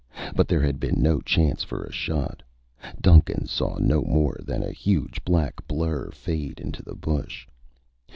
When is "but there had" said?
0.35-0.79